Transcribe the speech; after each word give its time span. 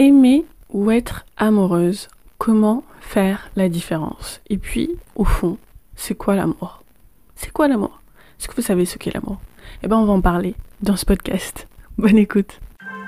Aimer 0.00 0.46
ou 0.70 0.90
être 0.90 1.26
amoureuse, 1.36 2.08
comment 2.38 2.84
faire 3.02 3.50
la 3.54 3.68
différence? 3.68 4.40
Et 4.48 4.56
puis, 4.56 4.92
au 5.14 5.24
fond, 5.24 5.58
c'est 5.94 6.14
quoi 6.14 6.36
l'amour? 6.36 6.82
C'est 7.34 7.52
quoi 7.52 7.68
l'amour? 7.68 8.00
Est-ce 8.38 8.48
que 8.48 8.56
vous 8.56 8.62
savez 8.62 8.86
ce 8.86 8.96
qu'est 8.96 9.12
l'amour? 9.12 9.42
Eh 9.82 9.88
bien, 9.88 9.98
on 9.98 10.06
va 10.06 10.14
en 10.14 10.22
parler 10.22 10.54
dans 10.80 10.96
ce 10.96 11.04
podcast. 11.04 11.68
Bonne 11.98 12.16
écoute 12.16 12.60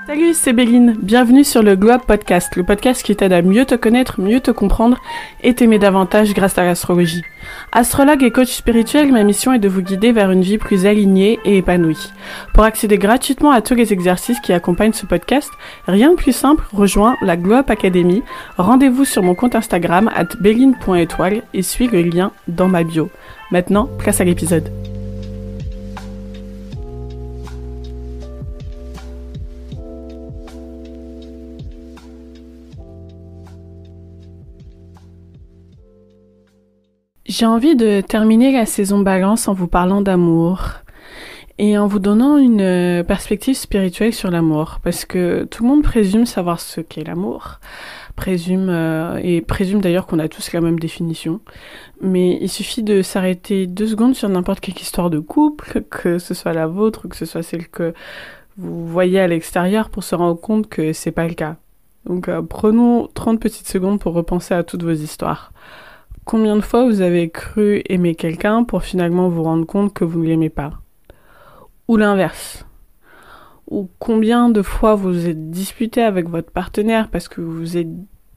Salut, 0.05 0.33
c'est 0.33 0.51
Béline. 0.51 0.97
Bienvenue 1.01 1.45
sur 1.45 1.63
le 1.63 1.77
Globe 1.77 2.01
Podcast, 2.05 2.57
le 2.57 2.63
podcast 2.63 3.01
qui 3.03 3.15
t'aide 3.15 3.31
à 3.31 3.41
mieux 3.41 3.63
te 3.63 3.75
connaître, 3.75 4.19
mieux 4.19 4.41
te 4.41 4.51
comprendre 4.51 4.97
et 5.41 5.53
t'aimer 5.53 5.79
davantage 5.79 6.33
grâce 6.33 6.57
à 6.57 6.65
l'astrologie. 6.65 7.23
Astrologue 7.71 8.21
et 8.21 8.29
coach 8.29 8.51
spirituel, 8.51 9.13
ma 9.13 9.23
mission 9.23 9.53
est 9.53 9.59
de 9.59 9.69
vous 9.69 9.81
guider 9.81 10.11
vers 10.11 10.29
une 10.29 10.41
vie 10.41 10.57
plus 10.57 10.85
alignée 10.85 11.39
et 11.45 11.59
épanouie. 11.59 12.11
Pour 12.53 12.65
accéder 12.65 12.97
gratuitement 12.97 13.51
à 13.51 13.61
tous 13.61 13.75
les 13.75 13.93
exercices 13.93 14.41
qui 14.41 14.51
accompagnent 14.51 14.91
ce 14.91 15.05
podcast, 15.05 15.49
rien 15.87 16.11
de 16.11 16.15
plus 16.15 16.35
simple, 16.35 16.65
rejoins 16.73 17.15
la 17.21 17.37
Globe 17.37 17.71
Academy. 17.71 18.23
Rendez-vous 18.57 19.05
sur 19.05 19.23
mon 19.23 19.35
compte 19.35 19.55
Instagram 19.55 20.11
at 20.13 20.35
béline.étoile 20.41 21.43
et 21.53 21.61
suis 21.61 21.87
le 21.87 22.01
lien 22.01 22.33
dans 22.49 22.67
ma 22.67 22.83
bio. 22.83 23.09
Maintenant, 23.51 23.87
place 23.99 24.19
à 24.19 24.25
l'épisode. 24.25 24.69
J'ai 37.35 37.47
envie 37.47 37.75
de 37.75 38.01
terminer 38.01 38.51
la 38.51 38.67
saison 38.67 38.99
balance 38.99 39.47
en 39.47 39.55
vous 39.55 39.65
parlant 39.67 40.01
d'amour 40.01 40.65
et 41.57 41.79
en 41.79 41.87
vous 41.87 41.97
donnant 41.97 42.37
une 42.37 42.61
euh, 42.61 43.03
perspective 43.03 43.55
spirituelle 43.55 44.13
sur 44.13 44.29
l'amour. 44.29 44.77
Parce 44.83 45.03
que 45.03 45.45
tout 45.45 45.63
le 45.63 45.69
monde 45.69 45.81
présume 45.81 46.27
savoir 46.27 46.59
ce 46.59 46.79
qu'est 46.79 47.03
l'amour 47.03 47.59
présume 48.15 48.69
euh, 48.69 49.19
et 49.23 49.41
présume 49.41 49.81
d'ailleurs 49.81 50.05
qu'on 50.05 50.19
a 50.19 50.27
tous 50.27 50.53
la 50.53 50.61
même 50.61 50.77
définition. 50.77 51.39
Mais 52.01 52.37
il 52.39 52.49
suffit 52.49 52.83
de 52.83 53.01
s'arrêter 53.01 53.65
deux 53.65 53.87
secondes 53.87 54.13
sur 54.13 54.29
n'importe 54.29 54.59
quelle 54.59 54.77
histoire 54.77 55.09
de 55.09 55.17
couple 55.17 55.81
que 55.89 56.19
ce 56.19 56.35
soit 56.35 56.53
la 56.53 56.67
vôtre 56.67 57.05
ou 57.05 57.07
que 57.07 57.15
ce 57.15 57.25
soit 57.25 57.41
celle 57.41 57.67
que 57.67 57.95
vous 58.57 58.85
voyez 58.85 59.19
à 59.19 59.27
l'extérieur 59.27 59.89
pour 59.89 60.03
se 60.03 60.13
rendre 60.13 60.39
compte 60.39 60.69
que 60.69 60.93
c'est 60.93 61.09
pas 61.09 61.27
le 61.27 61.33
cas. 61.33 61.55
Donc 62.05 62.29
euh, 62.29 62.43
prenons 62.43 63.07
30 63.15 63.39
petites 63.39 63.67
secondes 63.67 63.99
pour 63.99 64.13
repenser 64.13 64.53
à 64.53 64.61
toutes 64.61 64.83
vos 64.83 64.91
histoires 64.91 65.51
Combien 66.25 66.55
de 66.55 66.61
fois 66.61 66.85
vous 66.85 67.01
avez 67.01 67.29
cru 67.29 67.81
aimer 67.89 68.15
quelqu'un 68.15 68.63
pour 68.63 68.83
finalement 68.83 69.27
vous 69.27 69.43
rendre 69.43 69.65
compte 69.65 69.93
que 69.93 70.05
vous 70.05 70.21
ne 70.21 70.27
l'aimez 70.27 70.49
pas? 70.49 70.71
Ou 71.89 71.97
l'inverse. 71.97 72.65
Ou 73.69 73.89
combien 73.99 74.49
de 74.49 74.61
fois 74.61 74.95
vous 74.95 75.27
êtes 75.27 75.51
disputé 75.51 76.01
avec 76.01 76.29
votre 76.29 76.51
partenaire 76.51 77.09
parce 77.09 77.27
que 77.27 77.41
vous 77.41 77.51
vous 77.51 77.77
êtes 77.77 77.89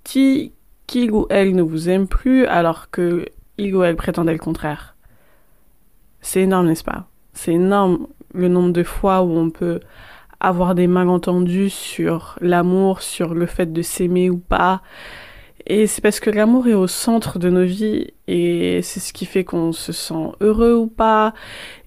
dit 0.05 0.53
qu'il 0.87 1.13
ou 1.13 1.27
elle 1.31 1.55
ne 1.55 1.63
vous 1.63 1.89
aime 1.89 2.09
plus 2.09 2.47
alors 2.47 2.91
que 2.91 3.27
il 3.57 3.75
ou 3.75 3.85
elle 3.85 3.97
prétendait 3.97 4.33
le 4.33 4.39
contraire? 4.39 4.97
C'est 6.21 6.43
énorme, 6.43 6.67
n'est-ce 6.67 6.85
pas? 6.85 7.09
C'est 7.35 7.55
énorme 7.55 8.09
le 8.35 8.49
nombre 8.49 8.73
de 8.73 8.83
fois 8.83 9.23
où 9.23 9.31
on 9.31 9.51
peut 9.51 9.79
avoir 10.41 10.75
des 10.75 10.89
malentendus 10.89 11.71
sur 11.71 12.37
l'amour, 12.41 13.01
sur 13.01 13.33
le 13.33 13.47
fait 13.47 13.73
de 13.73 13.83
s'aimer 13.83 14.29
ou 14.29 14.39
pas, 14.39 14.83
et 15.67 15.87
c'est 15.87 16.01
parce 16.01 16.21
que 16.21 16.31
l'amour 16.31 16.69
est 16.69 16.75
au 16.75 16.87
centre 16.87 17.39
de 17.39 17.51
nos 17.51 17.65
vies 17.65 18.09
et 18.29 18.81
c'est 18.83 19.01
ce 19.01 19.13
qui 19.13 19.27
fait 19.27 19.45
qu'on 19.45 19.73
se 19.73 19.93
sent 19.93 20.33
heureux 20.41 20.75
ou 20.75 20.87
pas. 20.87 21.35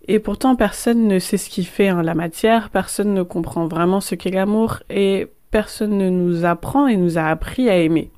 Et 0.07 0.19
pourtant, 0.19 0.55
personne 0.55 1.07
ne 1.07 1.19
sait 1.19 1.37
ce 1.37 1.49
qui 1.49 1.63
fait 1.63 1.87
hein, 1.87 2.03
la 2.03 2.15
matière, 2.15 2.69
personne 2.71 3.13
ne 3.13 3.23
comprend 3.23 3.67
vraiment 3.67 4.01
ce 4.01 4.15
qu'est 4.15 4.31
l'amour 4.31 4.79
et 4.89 5.27
personne 5.51 5.97
ne 5.97 6.09
nous 6.09 6.45
apprend 6.45 6.87
et 6.87 6.97
nous 6.97 7.17
a 7.17 7.23
appris 7.23 7.69
à 7.69 7.77
aimer. 7.77 8.11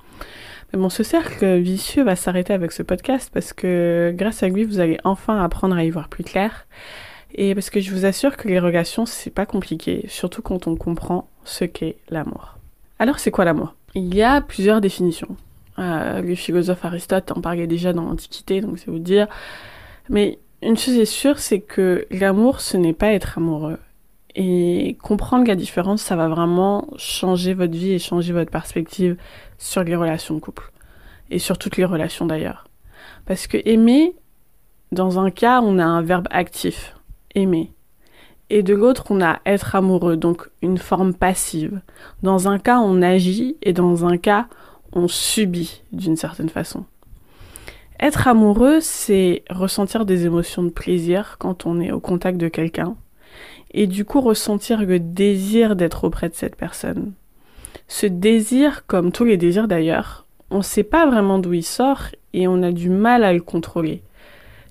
Mais 0.74 0.80
bon, 0.80 0.90
ce 0.90 1.04
cercle 1.04 1.58
vicieux 1.58 2.04
va 2.04 2.16
s'arrêter 2.16 2.54
avec 2.54 2.72
ce 2.72 2.82
podcast 2.82 3.30
parce 3.34 3.54
que 3.54 4.14
grâce 4.16 4.42
à 4.42 4.48
lui, 4.48 4.64
vous 4.64 4.80
allez 4.80 4.98
enfin 5.04 5.44
apprendre 5.44 5.76
à 5.76 5.84
y 5.84 5.90
voir 5.90 6.08
plus 6.08 6.24
clair. 6.24 6.66
Et 7.36 7.54
parce 7.56 7.70
que 7.70 7.80
je 7.80 7.92
vous 7.92 8.06
assure 8.06 8.36
que 8.36 8.48
les 8.48 8.60
relations, 8.60 9.06
c'est 9.06 9.30
pas 9.30 9.46
compliqué, 9.46 10.06
surtout 10.08 10.42
quand 10.42 10.68
on 10.68 10.76
comprend 10.76 11.30
ce 11.44 11.66
qu'est 11.66 11.98
l'amour. 12.10 12.58
Alors, 13.00 13.20
c'est 13.20 13.32
quoi 13.32 13.46
l'amour? 13.46 13.76
Il 13.96 14.14
y 14.14 14.22
a 14.22 14.42
plusieurs 14.42 14.82
définitions. 14.82 15.36
Euh, 15.80 16.22
le 16.22 16.36
philosophe 16.36 16.84
Aristote 16.86 17.32
en 17.32 17.42
parlait 17.42 17.68
déjà 17.68 17.94
dans 17.94 18.04
l'Antiquité, 18.04 18.62
donc 18.62 18.80
c'est 18.80 18.92
vous 18.92 19.00
dire. 19.00 19.28
Mais 20.10 20.40
une 20.62 20.78
chose 20.78 20.96
est 20.96 21.06
sûre, 21.06 21.40
c'est 21.40 21.60
que 21.60 22.06
l'amour, 22.12 22.62
ce 22.62 22.78
n'est 22.78 22.94
pas 22.94 23.14
être 23.14 23.38
amoureux. 23.38 23.80
Et 24.36 24.98
comprendre 25.02 25.48
la 25.48 25.56
différence, 25.56 26.02
ça 26.02 26.16
va 26.16 26.28
vraiment 26.28 26.88
changer 26.98 27.54
votre 27.54 27.74
vie 27.74 27.94
et 27.94 28.00
changer 28.00 28.32
votre 28.32 28.52
perspective 28.52 29.18
sur 29.58 29.84
les 29.84 29.96
relations 29.96 30.36
de 30.36 30.40
couple. 30.40 30.72
Et 31.30 31.40
sur 31.40 31.58
toutes 31.58 31.78
les 31.78 31.86
relations 31.86 32.26
d'ailleurs. 32.26 32.68
Parce 33.26 33.48
que 33.48 33.58
aimer, 33.66 34.14
dans 34.92 35.20
un 35.20 35.32
cas, 35.32 35.62
on 35.62 35.80
a 35.80 35.86
un 35.86 36.02
verbe 36.02 36.28
actif, 36.32 36.96
aimer. 37.36 37.72
Et 38.50 38.64
de 38.64 38.74
l'autre, 38.74 39.06
on 39.10 39.22
a 39.22 39.40
être 39.46 39.76
amoureux, 39.76 40.18
donc 40.18 40.50
une 40.62 40.78
forme 40.78 41.14
passive. 41.14 41.80
Dans 42.22 42.50
un 42.50 42.60
cas, 42.60 42.80
on 42.80 43.02
agit 43.02 43.56
et 43.62 43.72
dans 43.72 44.06
un 44.06 44.18
cas, 44.18 44.48
on 44.94 45.08
subit 45.08 45.82
d'une 45.92 46.16
certaine 46.16 46.50
façon. 46.50 46.86
Être 48.00 48.28
amoureux, 48.28 48.80
c'est 48.82 49.44
ressentir 49.50 50.06
des 50.06 50.26
émotions 50.26 50.64
de 50.64 50.70
plaisir 50.70 51.36
quand 51.40 51.66
on 51.66 51.80
est 51.80 51.92
au 51.92 52.00
contact 52.00 52.38
de 52.38 52.48
quelqu'un 52.48 52.96
et 53.74 53.88
du 53.88 54.06
coup 54.06 54.22
ressentir 54.22 54.82
le 54.84 55.00
désir 55.00 55.76
d'être 55.76 56.04
auprès 56.04 56.30
de 56.30 56.34
cette 56.34 56.56
personne. 56.56 57.14
Ce 57.88 58.06
désir, 58.06 58.86
comme 58.88 59.12
tous 59.12 59.24
les 59.24 59.38
désirs 59.38 59.68
d'ailleurs, 59.68 60.26
on 60.50 60.58
ne 60.58 60.64
sait 60.64 60.84
pas 60.84 61.06
vraiment 61.06 61.40
d'où 61.40 61.54
il 61.54 61.64
sort 61.64 62.08
et 62.34 62.48
on 62.48 62.64
a 62.64 62.72
du 62.72 62.90
mal 62.90 63.24
à 63.24 63.34
le 63.34 63.42
contrôler. 63.42 64.02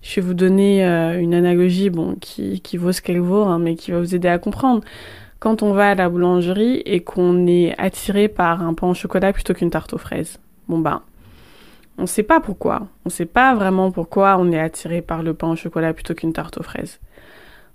Je 0.02 0.16
vais 0.16 0.26
vous 0.26 0.34
donner 0.34 0.84
euh, 0.84 1.20
une 1.20 1.34
analogie 1.34 1.90
bon, 1.90 2.16
qui, 2.20 2.60
vaut 2.76 2.92
ce 2.92 3.02
qu'elle 3.02 3.20
vaut, 3.20 3.44
hein, 3.44 3.58
mais 3.58 3.76
qui 3.76 3.90
va 3.90 3.98
vous 3.98 4.14
aider 4.14 4.28
à 4.28 4.38
comprendre 4.38 4.82
quand 5.40 5.62
on 5.62 5.72
va 5.72 5.90
à 5.90 5.94
la 5.94 6.08
boulangerie 6.08 6.82
et 6.84 7.00
qu'on 7.02 7.46
est 7.46 7.74
attiré 7.78 8.28
par 8.28 8.62
un 8.62 8.74
pain 8.74 8.88
au 8.88 8.94
chocolat 8.94 9.32
plutôt 9.32 9.54
qu'une 9.54 9.70
tarte 9.70 9.94
aux 9.94 9.98
fraises. 9.98 10.38
Bon 10.68 10.78
ben, 10.78 11.02
on 11.98 12.02
ne 12.02 12.06
sait 12.06 12.22
pas 12.22 12.40
pourquoi. 12.40 12.88
On 13.04 13.08
ne 13.08 13.10
sait 13.10 13.26
pas 13.26 13.54
vraiment 13.54 13.90
pourquoi 13.90 14.36
on 14.38 14.52
est 14.52 14.60
attiré 14.60 15.02
par 15.02 15.22
le 15.22 15.34
pain 15.34 15.48
au 15.48 15.56
chocolat 15.56 15.92
plutôt 15.92 16.14
qu'une 16.14 16.32
tarte 16.32 16.58
aux 16.58 16.62
fraises. 16.62 17.00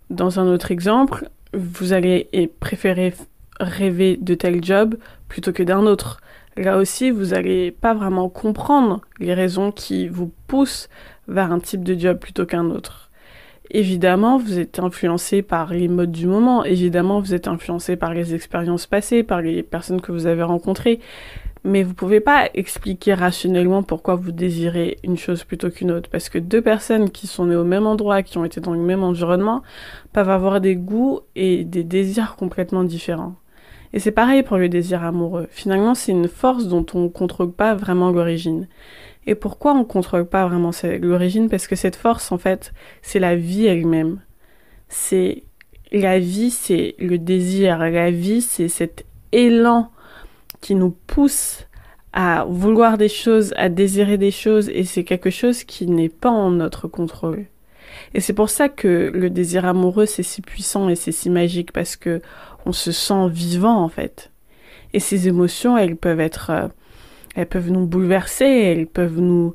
Dans 0.10 0.40
un 0.40 0.48
autre 0.48 0.72
exemple, 0.72 1.30
vous 1.54 1.92
allez 1.92 2.30
préférer 2.60 3.14
rêver 3.60 4.18
de 4.22 4.36
tel 4.36 4.64
job 4.64 4.96
plutôt 5.28 5.52
que 5.52 5.64
d'un 5.64 5.86
autre. 5.86 6.22
Là 6.58 6.78
aussi, 6.78 7.12
vous 7.12 7.28
n'allez 7.28 7.72
pas 7.72 7.94
vraiment 7.94 8.30
comprendre 8.30 9.02
les 9.20 9.34
raisons 9.34 9.72
qui 9.72 10.08
vous 10.08 10.32
poussent 10.48 10.90
vers 11.28 11.52
un 11.52 11.60
type 11.60 11.84
de 11.84 12.00
job 12.00 12.20
plutôt 12.20 12.46
qu'un 12.46 12.66
autre. 12.66 13.05
Évidemment, 13.72 14.38
vous 14.38 14.60
êtes 14.60 14.80
influencé 14.80 15.42
par 15.42 15.74
les 15.74 15.88
modes 15.88 16.12
du 16.12 16.28
moment, 16.28 16.64
évidemment, 16.64 17.20
vous 17.20 17.34
êtes 17.34 17.48
influencé 17.48 17.96
par 17.96 18.14
les 18.14 18.36
expériences 18.36 18.86
passées, 18.86 19.24
par 19.24 19.42
les 19.42 19.64
personnes 19.64 20.02
que 20.02 20.12
vous 20.12 20.28
avez 20.28 20.44
rencontrées, 20.44 21.00
mais 21.64 21.82
vous 21.82 21.96
pouvez 21.96 22.20
pas 22.20 22.48
expliquer 22.54 23.16
rationnellement 23.16 23.82
pourquoi 23.82 24.16
vous 24.16 24.32
désirez 24.32 24.98
une 25.04 25.18
chose 25.18 25.44
plutôt 25.44 25.72
qu'une 25.72 25.92
autre, 25.92 26.10
parce 26.10 26.30
que 26.30 26.38
deux 26.38 26.62
personnes 26.62 27.10
qui 27.10 27.26
sont 27.26 27.48
nées 27.48 27.56
au 27.56 27.64
même 27.64 27.88
endroit, 27.88 28.22
qui 28.22 28.38
ont 28.38 28.46
été 28.46 28.62
dans 28.62 28.74
le 28.74 28.80
même 28.80 29.04
environnement, 29.04 29.64
peuvent 30.14 30.30
avoir 30.30 30.62
des 30.62 30.76
goûts 30.76 31.22
et 31.36 31.64
des 31.64 31.84
désirs 31.84 32.36
complètement 32.38 32.84
différents. 32.84 33.36
Et 33.96 34.00
c'est 34.00 34.12
pareil 34.12 34.44
pour 34.44 34.58
le 34.58 34.68
désir 34.68 35.04
amoureux. 35.04 35.48
Finalement, 35.50 35.96
c'est 35.96 36.12
une 36.12 36.28
force 36.28 36.68
dont 36.68 36.86
on 36.94 37.04
ne 37.04 37.08
contrôle 37.08 37.54
pas 37.54 37.74
vraiment 37.74 38.12
l'origine. 38.12 38.68
Et 39.26 39.36
pourquoi 39.36 39.74
on 39.74 39.80
ne 39.80 39.84
contrôle 39.86 40.28
pas 40.28 40.46
vraiment 40.46 40.72
l'origine? 41.02 41.50
Parce 41.50 41.66
que 41.66 41.78
cette 41.78 41.96
force, 41.96 42.34
en 42.34 42.38
fait, 42.38 42.74
c'est 43.02 43.20
la 43.20 43.38
vie 43.38 43.66
elle-même. 43.66 44.20
C'est 44.90 45.44
la 45.94 46.20
vie, 46.20 46.52
c'est 46.52 46.96
le 47.00 47.18
désir. 47.18 47.80
La 47.80 48.12
vie, 48.12 48.42
c'est 48.42 48.68
cet 48.68 49.06
élan 49.32 49.90
qui 50.60 50.76
nous 50.76 50.92
pousse 50.92 51.66
à 52.12 52.46
vouloir 52.50 52.98
des 52.98 53.10
choses, 53.10 53.54
à 53.56 53.70
désirer 53.70 54.18
des 54.18 54.32
choses, 54.32 54.70
et 54.70 54.84
c'est 54.84 55.06
quelque 55.06 55.30
chose 55.30 55.64
qui 55.64 55.88
n'est 55.88 56.10
pas 56.10 56.30
en 56.30 56.52
notre 56.52 56.90
contrôle. 56.90 57.46
Et 58.14 58.20
c'est 58.20 58.34
pour 58.34 58.50
ça 58.50 58.68
que 58.68 59.12
le 59.14 59.30
désir 59.30 59.66
amoureux, 59.66 60.06
c'est 60.06 60.24
si 60.24 60.42
puissant 60.42 60.90
et 60.90 60.96
c'est 60.96 61.12
si 61.12 61.30
magique, 61.30 61.72
parce 61.72 61.96
que 61.96 62.22
on 62.66 62.72
se 62.72 62.92
sent 62.92 63.30
vivant, 63.30 63.84
en 63.84 63.90
fait. 63.90 64.32
Et 64.94 65.00
ces 65.00 65.28
émotions, 65.28 65.78
elles 65.78 65.98
peuvent 65.98 66.20
être 66.20 66.50
euh, 66.50 66.68
elles 67.36 67.48
peuvent 67.48 67.70
nous 67.70 67.86
bouleverser, 67.86 68.46
elles 68.46 68.88
peuvent 68.88 69.20
nous, 69.20 69.54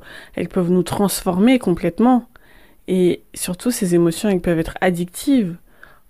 transformer 0.83 1.57
complètement. 1.59 2.27
Et 2.87 3.23
surtout, 3.33 3.71
ces 3.71 3.95
émotions, 3.95 4.29
elles 4.29 4.39
peuvent 4.39 4.59
être 4.59 4.77
addictives. 4.81 5.57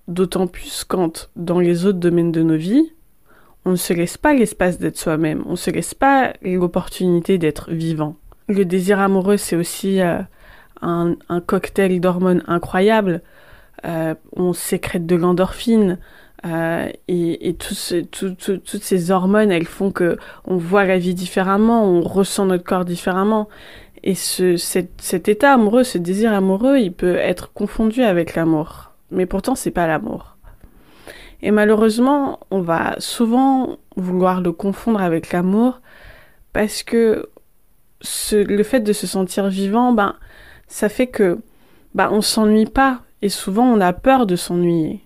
D'autant 0.08 0.48
plus 0.48 0.84
quand, 0.84 1.30
dans 1.38 1.60
les 1.60 1.86
autres 1.86 2.00
domaines 2.00 2.34
de 2.34 2.42
nos 2.42 2.58
vies, 2.58 2.92
on 3.64 3.72
ne 3.72 3.76
se 3.78 3.94
laisse 3.94 4.18
pas 4.18 4.34
l'espace 4.34 4.80
d'être 4.80 4.98
soi-même, 4.98 5.44
on 5.46 5.52
ne 5.52 5.56
se 5.56 5.70
laisse 5.70 5.94
pas 5.94 6.34
l'opportunité 6.42 7.38
d'être 7.38 7.72
vivant. 7.72 8.16
Le 8.50 8.66
désir 8.66 9.00
amoureux, 9.00 9.38
c'est 9.38 9.56
aussi 9.56 10.02
euh, 10.02 10.20
un, 10.82 11.16
cocktail 11.46 12.02
d'hormones 12.02 12.44
incroyable. 12.48 13.22
Euh, 13.86 14.16
on 14.36 14.54
sécrète 14.54 15.06
de 15.06 15.16
l'endorphine, 15.16 16.00
Euh, 16.46 16.90
et, 17.08 17.50
et 17.50 17.54
toutes 17.54 18.84
ces 18.84 19.12
hormones, 19.12 19.52
elles 19.52 19.68
font 19.68 19.92
que 19.92 20.18
on 20.46 20.58
voit 20.58 20.86
la 20.86 20.98
vie 20.98 21.14
différemment, 21.14 21.86
on 21.86 22.02
ressent 22.02 22.46
notre 22.46 22.64
corps 22.64 22.86
différemment. 22.86 23.48
Et 24.04 24.16
ce, 24.16 24.58
cet, 24.58 25.30
état 25.30 25.54
amoureux, 25.54 25.84
ce 25.84 26.00
désir 26.00 26.34
amoureux, 26.34 26.78
il 26.80 26.92
peut 26.92 27.16
être 27.16 27.54
confondu 27.54 28.02
avec 28.02 28.36
l'amour. 28.36 28.92
Mais 29.12 29.28
pourtant, 29.28 29.54
c'est 29.54 29.72
pas 29.72 29.86
l'amour. 29.86 30.38
Et 31.44 31.52
malheureusement, 31.52 32.40
on 32.50 32.62
va 32.62 32.96
souvent 33.00 33.78
vouloir 33.96 34.42
le 34.42 34.52
confondre 34.52 35.02
avec 35.02 35.32
l'amour 35.32 35.82
parce 36.54 36.82
que 36.84 37.30
ce, 38.02 38.36
le 38.36 38.64
fait 38.64 38.80
de 38.80 38.94
se 38.94 39.06
sentir 39.06 39.48
vivant, 39.48 39.94
ben, 39.94 40.16
ça 40.68 40.90
fait 40.90 41.08
que 41.08 41.40
ben, 41.94 42.10
on 42.12 42.22
s'ennuie 42.22 42.66
pas 42.66 43.02
et 43.22 43.30
souvent 43.30 43.66
on 43.66 43.82
a 43.82 43.94
peur 43.94 44.26
de 44.26 44.36
s'ennuyer. 44.36 45.02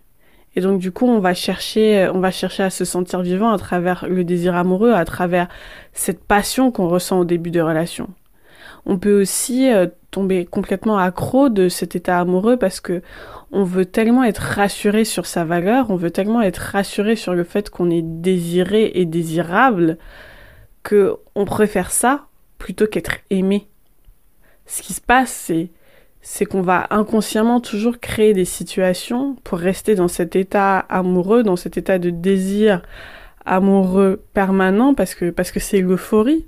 Et 0.55 0.61
donc 0.61 0.79
du 0.79 0.91
coup, 0.91 1.05
on 1.07 1.19
va 1.19 1.33
chercher, 1.33 2.03
à 2.03 2.69
se 2.69 2.85
sentir 2.85 3.21
vivant 3.21 3.51
à 3.51 3.57
travers 3.57 4.05
le 4.07 4.23
désir 4.23 4.55
amoureux, 4.55 4.93
à 4.93 5.05
travers 5.05 5.47
cette 5.93 6.23
passion 6.23 6.71
qu'on 6.71 6.87
ressent 6.87 7.19
au 7.19 7.25
début 7.25 7.51
de 7.51 7.61
relation. 7.61 8.09
On 8.85 8.97
peut 8.97 9.19
aussi 9.21 9.71
euh, 9.71 9.87
tomber 10.11 10.45
complètement 10.45 10.97
accro 10.97 11.49
de 11.49 11.69
cet 11.69 11.95
état 11.95 12.19
amoureux 12.19 12.57
parce 12.57 12.79
que 12.79 13.01
on 13.51 13.63
veut 13.63 13.85
tellement 13.85 14.23
être 14.23 14.41
rassuré 14.41 15.05
sur 15.05 15.25
sa 15.25 15.43
valeur, 15.43 15.89
on 15.89 15.95
veut 15.95 16.11
tellement 16.11 16.41
être 16.41 16.57
rassuré 16.57 17.15
sur 17.15 17.33
le 17.33 17.43
fait 17.43 17.69
qu'on 17.69 17.89
est 17.89 18.03
désiré 18.03 18.91
et 18.95 19.05
désirable 19.05 19.97
que 20.83 21.15
on 21.35 21.45
préfère 21.45 21.91
ça 21.91 22.27
plutôt 22.59 22.87
qu'être 22.87 23.17
aimé. 23.29 23.67
Ce 24.67 24.81
qui 24.81 24.93
se 24.93 25.01
passe, 25.01 25.31
c'est 25.31 25.71
c'est 26.27 26.45
qu'on 26.45 26.63
va 26.63 26.87
inconsciemment 26.89 27.61
toujours 27.61 27.99
créer 27.99 28.33
des 28.33 28.45
situations 28.45 29.35
pour 29.43 29.59
rester 29.59 29.93
dans 29.93 30.07
cet 30.07 30.35
état 30.35 30.79
amoureux, 30.79 31.43
dans 31.43 31.55
cet 31.55 31.77
état 31.77 31.99
de 31.99 32.09
désir 32.09 32.81
amoureux 33.45 34.23
permanent 34.33 34.95
parce 34.95 35.13
que 35.13 35.29
parce 35.29 35.51
que 35.51 35.59
c'est 35.59 35.81
l'euphorie. 35.81 36.47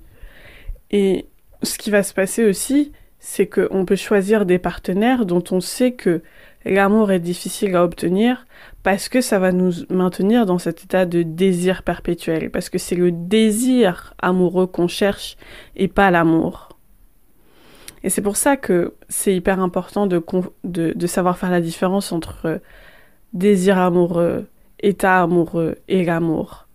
Et 0.89 1.27
ce 1.61 1.77
qui 1.77 1.91
va 1.91 2.01
se 2.01 2.15
passer 2.15 2.43
aussi, 2.43 2.91
c'est 3.19 3.45
qu'on 3.45 3.85
peut 3.85 3.95
choisir 3.95 4.47
des 4.47 4.57
partenaires 4.57 5.27
dont 5.27 5.43
on 5.51 5.61
sait 5.61 5.91
que 5.91 6.23
l'amour 6.65 7.11
est 7.11 7.19
difficile 7.19 7.75
à 7.75 7.83
obtenir 7.83 8.47
parce 8.81 9.09
que 9.09 9.21
ça 9.21 9.37
va 9.37 9.51
nous 9.51 9.73
maintenir 9.91 10.47
dans 10.47 10.57
cet 10.57 10.85
état 10.85 11.05
de 11.05 11.21
désir 11.21 11.83
perpétuel, 11.83 12.49
parce 12.49 12.69
que 12.69 12.79
c'est 12.79 12.95
le 12.95 13.11
désir 13.11 14.15
amoureux 14.17 14.65
qu'on 14.65 14.87
cherche 14.87 15.37
et 15.75 15.87
pas 15.87 16.09
l'amour. 16.09 16.76
Et 18.07 18.09
c'est 18.09 18.21
pour 18.21 18.37
ça 18.37 18.55
que 18.55 18.93
c'est 19.09 19.35
hyper 19.35 19.59
important 19.59 20.07
de, 20.07 21.07
savoir 21.07 21.37
faire 21.37 21.51
la 21.51 21.59
différence 21.59 22.13
entre 22.13 22.45
euh, 22.45 22.57
désir 23.33 23.77
amoureux, 23.77 24.47
état 24.79 25.21
amoureux 25.21 25.75
et 25.89 26.05
l'amour. 26.05 26.69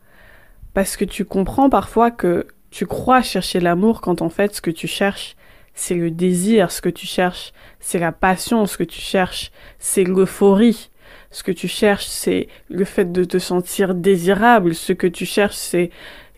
Parce 0.75 0.95
que 0.95 1.07
tu 1.07 1.25
comprends 1.25 1.71
parfois 1.71 2.11
que 2.11 2.47
tu 2.69 2.85
crois 2.85 3.23
chercher 3.23 3.61
l'amour 3.61 4.03
quand 4.03 4.21
en 4.21 4.29
fait 4.29 4.55
ce 4.55 4.61
que 4.61 4.71
tu 4.71 4.87
cherches, 4.87 5.35
c'est 5.73 5.95
le 5.95 6.11
désir, 6.11 6.71
ce 6.71 6.83
que 6.83 6.91
tu 6.91 7.07
cherches, 7.07 7.55
c'est 7.81 7.99
la 7.99 8.13
passion, 8.13 8.67
ce 8.67 8.77
que 8.77 8.85
tu 8.85 9.01
cherches, 9.01 9.53
c'est 9.79 10.05
l'euphorie. 10.05 10.91
Ce 11.31 11.43
que 11.43 11.53
tu 11.53 11.67
cherches, 11.67 12.09
c'est 12.09 12.49
le 12.69 12.85
fait 12.85 13.11
de 13.11 13.25
te 13.25 13.39
sentir 13.39 13.95
désirable. 13.95 14.75
Ce 14.75 14.93
que 14.93 15.07
tu 15.07 15.25
cherches, 15.25 15.57
c'est 15.57 15.89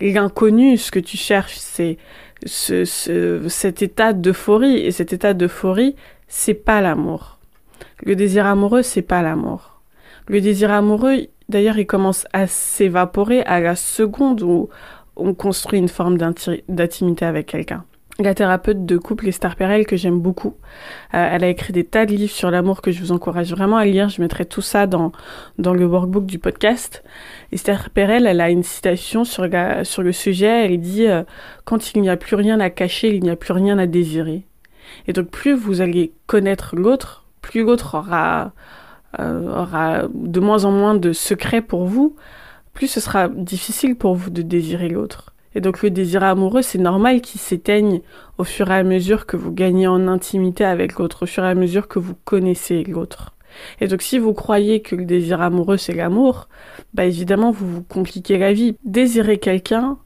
l'inconnu. 0.00 0.78
Ce 0.78 0.92
que 0.92 1.00
tu 1.00 1.16
cherches, 1.16 1.56
c'est 1.56 1.98
ce, 2.44 3.44
cet 3.48 3.82
état 3.82 4.12
d'euphorie. 4.12 4.78
Et 4.78 4.90
cet 4.90 5.12
état 5.12 5.34
d'euphorie, 5.34 5.96
c'est 6.28 6.54
pas 6.54 6.80
l'amour. 6.80 7.38
Le 8.02 8.16
désir 8.16 8.46
amoureux, 8.46 8.82
c'est 8.82 9.02
pas 9.02 9.22
l'amour. 9.22 9.80
Le 10.26 10.40
désir 10.40 10.70
amoureux, 10.70 11.26
d'ailleurs, 11.48 11.78
il 11.78 11.86
commence 11.86 12.26
à 12.32 12.46
s'évaporer 12.46 13.42
à 13.42 13.60
la 13.60 13.76
seconde 13.76 14.42
où 14.42 14.68
on 15.16 15.34
construit 15.34 15.78
une 15.78 15.88
forme 15.88 16.18
d'intimité 16.18 17.24
avec 17.24 17.46
quelqu'un 17.46 17.84
la 18.20 18.34
thérapeute 18.34 18.86
de 18.86 18.96
couple 18.96 19.28
Esther 19.28 19.56
Perel 19.56 19.86
que 19.86 19.96
j'aime 19.96 20.20
beaucoup. 20.20 20.54
Euh, 21.14 21.28
elle 21.32 21.42
a 21.42 21.48
écrit 21.48 21.72
des 21.72 21.84
tas 21.84 22.06
de 22.06 22.12
livres 22.12 22.32
sur 22.32 22.50
l'amour 22.50 22.80
que 22.80 22.92
je 22.92 23.00
vous 23.00 23.10
encourage 23.10 23.50
vraiment 23.50 23.76
à 23.76 23.84
lire. 23.84 24.08
Je 24.08 24.22
mettrai 24.22 24.44
tout 24.44 24.62
ça 24.62 24.86
dans, 24.86 25.10
dans 25.58 25.74
le 25.74 25.84
workbook 25.84 26.24
du 26.24 26.38
podcast. 26.38 27.02
Esther 27.50 27.90
Perel, 27.90 28.26
elle 28.26 28.40
a 28.40 28.50
une 28.50 28.62
citation 28.62 29.24
sur, 29.24 29.48
sur 29.82 30.02
le 30.02 30.12
sujet. 30.12 30.66
Elle 30.66 30.80
dit 30.80 31.06
euh, 31.06 31.24
Quand 31.64 31.92
il 31.94 32.02
n'y 32.02 32.08
a 32.08 32.16
plus 32.16 32.36
rien 32.36 32.60
à 32.60 32.70
cacher, 32.70 33.14
il 33.14 33.22
n'y 33.22 33.30
a 33.30 33.36
plus 33.36 33.52
rien 33.52 33.78
à 33.78 33.86
désirer. 33.86 34.46
Et 35.08 35.12
donc 35.12 35.28
plus 35.28 35.54
vous 35.54 35.80
allez 35.80 36.12
connaître 36.26 36.76
l'autre, 36.76 37.24
plus 37.40 37.62
l'autre 37.62 37.96
aura, 37.96 38.52
euh, 39.18 39.62
aura 39.62 40.02
de 40.12 40.40
moins 40.40 40.64
en 40.64 40.70
moins 40.70 40.94
de 40.94 41.12
secrets 41.12 41.62
pour 41.62 41.86
vous, 41.86 42.14
plus 42.74 42.86
ce 42.86 43.00
sera 43.00 43.28
difficile 43.28 43.96
pour 43.96 44.14
vous 44.14 44.30
de 44.30 44.42
désirer 44.42 44.88
l'autre. 44.88 45.33
Et 45.54 45.60
donc 45.60 45.82
le 45.82 45.90
désir 45.90 46.24
amoureux, 46.24 46.62
c'est 46.62 46.78
normal 46.78 47.20
qu'il 47.20 47.40
s'éteigne 47.40 48.00
au 48.38 48.44
fur 48.44 48.70
et 48.70 48.74
à 48.74 48.82
mesure 48.82 49.26
que 49.26 49.36
vous 49.36 49.52
gagnez 49.52 49.86
en 49.86 50.08
intimité 50.08 50.64
avec 50.64 50.94
l'autre, 50.98 51.22
au 51.24 51.26
fur 51.26 51.44
et 51.44 51.50
à 51.50 51.54
mesure 51.54 51.88
que 51.88 51.98
vous 51.98 52.14
connaissez 52.24 52.82
l'autre. 52.84 53.34
Et 53.80 53.86
donc 53.86 54.02
si 54.02 54.18
vous 54.18 54.32
croyez 54.32 54.82
que 54.82 54.96
le 54.96 55.04
désir 55.04 55.40
amoureux 55.40 55.76
c'est 55.76 55.94
l'amour, 55.94 56.48
bah 56.92 57.04
évidemment 57.04 57.52
vous 57.52 57.68
vous 57.68 57.82
compliquez 57.82 58.36
la 58.38 58.52
vie. 58.52 58.76
Désirer 58.84 59.38
quelqu'un, 59.38 59.98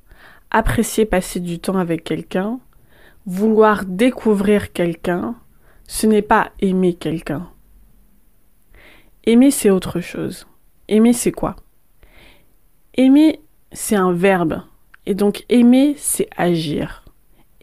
apprécier 0.51 1.07
passer 1.07 1.41
du 1.41 1.59
temps 1.59 1.79
avec 1.79 2.05
quelqu'un, 2.05 2.61
vouloir 3.25 3.85
découvrir 3.87 4.73
quelqu'un, 4.73 5.35
ce 5.87 6.07
n'est 6.07 6.23
pas 6.23 6.51
aimer 6.61 6.95
quelqu'un. 6.95 7.49
Aimer 9.25 9.51
c'est 9.51 9.71
autre 9.71 10.01
chose. 10.01 10.47
Aimer 10.89 11.13
c'est 11.13 11.33
quoi? 11.33 11.57
Aimer 12.95 13.41
c'est 13.73 13.97
un 13.97 14.13
verbe. 14.13 14.63
Et 15.09 15.15
donc 15.15 15.47
aimer, 15.49 15.95
c'est 15.97 16.29
agir. 16.37 17.03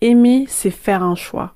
Aimer, 0.02 0.46
c'est 0.48 0.72
faire 0.72 1.04
un 1.04 1.14
choix. 1.14 1.54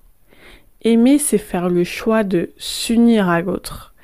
Aimer, 0.84 1.18
c'est 1.18 1.40
faire 1.40 1.68
le 1.68 1.84
choix 1.84 2.24
de 2.24 2.52
s'unir 2.58 3.28
à 3.28 3.42
l'autre. 3.42 3.96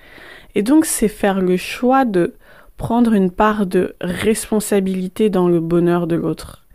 Et 0.55 0.63
donc 0.63 0.85
c'est 0.85 1.07
faire 1.07 1.39
le 1.39 1.57
choix 1.57 2.03
de 2.03 2.33
prendre 2.75 3.13
une 3.13 3.29
part 3.29 3.67
de 3.67 3.95
responsabilité 4.01 5.29
dans 5.29 5.47
le 5.47 5.59
bonheur 5.59 6.07
de 6.07 6.15
l'autre. 6.15 6.65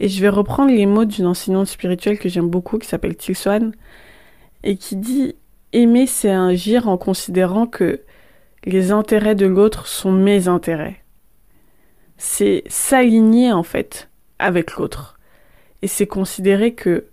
Et 0.00 0.08
je 0.08 0.18
vais 0.18 0.30
reprendre 0.30 0.70
les 0.70 0.86
mots 0.86 1.04
d'une 1.04 1.26
enseignante 1.26 1.66
spirituelle 1.66 2.18
que 2.18 2.30
j'aime 2.30 2.48
beaucoup, 2.48 2.78
qui 2.78 2.88
s'appelle 2.88 3.18
Tilswan, 3.18 3.72
et 4.64 4.78
qui 4.78 4.96
dit 4.96 5.34
Aimer, 5.74 6.06
c'est 6.06 6.30
agir 6.30 6.88
en 6.88 6.96
considérant 6.96 7.66
que 7.66 8.00
les 8.64 8.92
intérêts 8.92 9.34
de 9.34 9.44
l'autre 9.46 9.86
sont 9.86 10.10
mes 10.10 10.48
intérêts. 10.48 11.04
C'est 12.16 12.62
s'aligner 12.66 13.52
en 13.52 13.62
fait 13.62 14.07
avec 14.38 14.76
l'autre. 14.76 15.18
Et 15.82 15.88
c'est 15.88 16.06
considérer 16.06 16.74
que 16.74 17.06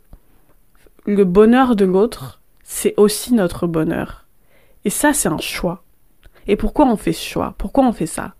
le 1.05 1.23
bonheur 1.23 1.75
de 1.75 1.85
l'autre, 1.85 2.41
c'est 2.63 2.93
aussi 2.97 3.33
notre 3.33 3.67
bonheur. 3.67 4.25
Et 4.85 4.89
ça, 4.89 5.13
c'est 5.13 5.29
un 5.29 5.39
choix. 5.39 5.83
Et 6.47 6.55
pourquoi 6.55 6.85
on 6.87 6.97
fait 6.97 7.13
ce 7.13 7.23
choix? 7.23 7.55
Pourquoi 7.57 7.85
on 7.85 7.93
fait 7.93 8.05
ça? 8.05 8.35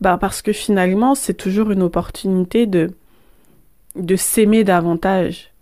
Bah 0.00 0.16
parce 0.20 0.42
que 0.42 0.52
finalement, 0.52 1.14
c'est 1.14 1.34
toujours 1.34 1.70
une 1.70 1.82
opportunité 1.82 2.66
de 2.66 2.90
de 3.96 4.16
s'aimer 4.16 4.62
davantage. 4.62 5.52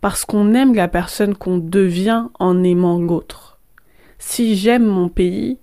Parce 0.00 0.24
qu'on 0.24 0.52
aime 0.52 0.74
la 0.74 0.88
personne 0.88 1.34
qu'on 1.34 1.56
devient 1.56 2.26
en 2.38 2.62
aimant 2.62 2.98
l'autre. 2.98 3.58
Si 4.18 4.56
j'aime 4.56 4.84
mon 4.84 5.08
pays, 5.08 5.58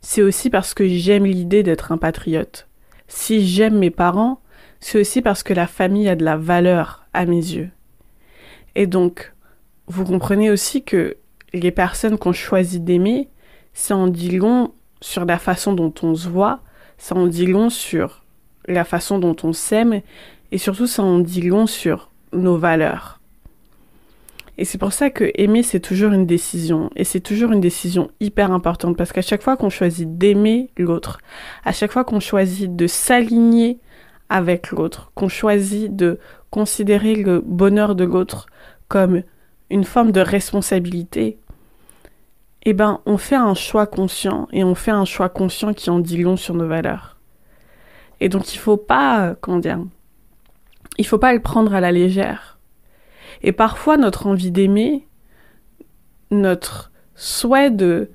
c'est 0.00 0.22
aussi 0.22 0.50
parce 0.50 0.74
que 0.74 0.86
j'aime 0.86 1.24
l'idée 1.24 1.62
d'être 1.62 1.92
un 1.92 1.98
patriote. 1.98 2.68
Si 3.08 3.46
j'aime 3.46 3.78
mes 3.78 3.90
parents, 3.90 4.40
c'est 4.80 5.00
aussi 5.00 5.22
parce 5.22 5.42
que 5.42 5.54
la 5.54 5.66
famille 5.66 6.08
a 6.08 6.16
de 6.16 6.24
la 6.24 6.36
valeur 6.36 7.06
à 7.12 7.26
mes 7.26 7.36
yeux. 7.36 7.70
Et 8.74 8.86
donc, 8.86 9.32
vous 9.86 10.04
comprenez 10.04 10.50
aussi 10.50 10.82
que 10.82 11.16
les 11.52 11.70
personnes 11.70 12.18
qu'on 12.18 12.32
choisit 12.32 12.84
d'aimer, 12.84 13.28
ça 13.74 13.96
en 13.96 14.06
dit 14.06 14.36
long 14.36 14.72
sur 15.00 15.24
la 15.24 15.38
façon 15.38 15.72
dont 15.72 15.92
on 16.02 16.14
se 16.14 16.28
voit, 16.28 16.60
ça 16.98 17.14
en 17.14 17.26
dit 17.26 17.46
long 17.46 17.70
sur 17.70 18.24
la 18.66 18.84
façon 18.84 19.18
dont 19.18 19.36
on 19.42 19.52
s'aime, 19.52 20.00
et 20.52 20.58
surtout 20.58 20.86
ça 20.86 21.02
en 21.02 21.18
dit 21.18 21.42
long 21.42 21.66
sur 21.66 22.10
nos 22.32 22.56
valeurs. 22.56 23.20
Et 24.58 24.66
c'est 24.66 24.76
pour 24.76 24.92
ça 24.92 25.08
que 25.08 25.30
aimer, 25.36 25.62
c'est 25.62 25.80
toujours 25.80 26.12
une 26.12 26.26
décision. 26.26 26.90
Et 26.94 27.04
c'est 27.04 27.20
toujours 27.20 27.50
une 27.52 27.62
décision 27.62 28.10
hyper 28.20 28.52
importante. 28.52 28.94
Parce 28.94 29.10
qu'à 29.10 29.22
chaque 29.22 29.42
fois 29.42 29.56
qu'on 29.56 29.70
choisit 29.70 30.18
d'aimer 30.18 30.68
l'autre, 30.76 31.18
à 31.64 31.72
chaque 31.72 31.92
fois 31.92 32.04
qu'on 32.04 32.20
choisit 32.20 32.76
de 32.76 32.86
s'aligner 32.86 33.78
avec 34.30 34.70
l'autre, 34.70 35.10
qu'on 35.14 35.28
choisit 35.28 35.94
de 35.94 36.18
considérer 36.50 37.16
le 37.16 37.40
bonheur 37.44 37.94
de 37.94 38.04
l'autre 38.04 38.46
comme 38.88 39.22
une 39.68 39.84
forme 39.84 40.12
de 40.12 40.20
responsabilité, 40.20 41.38
eh 42.62 42.72
ben, 42.72 43.00
on 43.06 43.18
fait 43.18 43.36
un 43.36 43.54
choix 43.54 43.86
conscient 43.86 44.48
et 44.52 44.64
on 44.64 44.74
fait 44.74 44.90
un 44.90 45.04
choix 45.04 45.28
conscient 45.28 45.74
qui 45.74 45.90
en 45.90 45.98
dit 45.98 46.18
long 46.18 46.36
sur 46.36 46.54
nos 46.54 46.66
valeurs. 46.66 47.18
Et 48.20 48.28
donc, 48.28 48.54
il 48.54 48.58
faut 48.58 48.76
pas, 48.76 49.34
comment 49.40 49.58
dire, 49.58 49.80
il 50.98 51.06
faut 51.06 51.18
pas 51.18 51.32
le 51.32 51.40
prendre 51.40 51.74
à 51.74 51.80
la 51.80 51.92
légère. 51.92 52.58
Et 53.42 53.52
parfois, 53.52 53.96
notre 53.96 54.26
envie 54.26 54.50
d'aimer, 54.50 55.06
notre 56.30 56.92
souhait 57.14 57.70
de, 57.70 58.10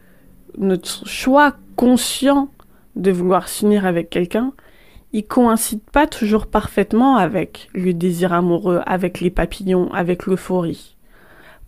notre 0.57 1.07
choix 1.07 1.55
conscient 1.75 2.49
de 2.95 3.11
vouloir 3.11 3.49
s'unir 3.49 3.85
avec 3.85 4.09
quelqu'un, 4.09 4.53
il 5.15 5.25
coïncide 5.25 5.79
pas 5.93 6.07
toujours 6.07 6.45
parfaitement 6.45 7.15
avec 7.15 7.69
le 7.73 7.93
désir 7.93 8.33
amoureux, 8.33 8.81
avec 8.85 9.21
les 9.21 9.29
papillons, 9.29 9.89
avec 9.93 10.25
l'euphorie. 10.25 10.97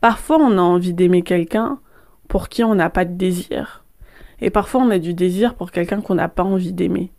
Parfois, 0.02 0.38
on 0.42 0.58
a 0.58 0.62
envie 0.62 0.94
d'aimer 0.94 1.22
quelqu'un 1.22 1.80
pour 2.28 2.50
qui 2.50 2.66
on 2.66 2.76
n'a 2.76 2.90
pas 2.90 3.06
de 3.06 3.14
désir. 3.14 3.86
Et 4.42 4.50
parfois, 4.50 4.82
on 4.82 4.90
a 4.90 5.00
du 5.00 5.14
désir 5.14 5.56
pour 5.56 5.72
quelqu'un 5.72 6.02
qu'on 6.02 6.16
n'a 6.16 6.28
pas 6.28 6.44
envie 6.44 6.74
d'aimer. 6.74 7.10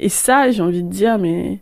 Et 0.00 0.08
ça, 0.08 0.50
j'ai 0.50 0.62
envie 0.62 0.82
de 0.82 0.88
dire, 0.88 1.18
mais 1.18 1.60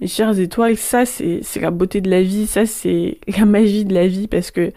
mes 0.00 0.06
chères 0.06 0.38
étoiles, 0.38 0.76
ça, 0.76 1.04
c'est 1.04 1.42
la 1.56 1.72
beauté 1.72 2.00
de 2.00 2.10
la 2.10 2.22
vie, 2.22 2.46
ça, 2.46 2.66
c'est 2.66 3.18
la 3.36 3.46
magie 3.46 3.84
de 3.84 3.94
la 3.94 4.06
vie, 4.06 4.28
parce 4.28 4.52
que 4.52 4.70